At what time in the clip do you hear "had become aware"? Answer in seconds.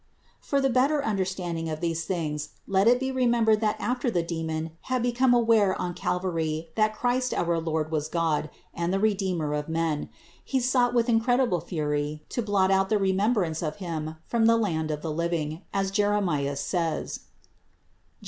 4.89-5.79